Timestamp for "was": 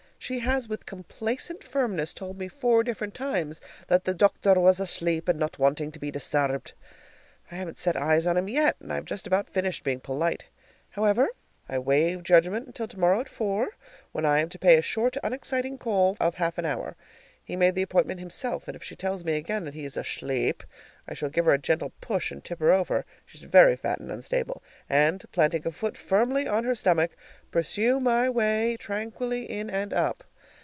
4.55-4.79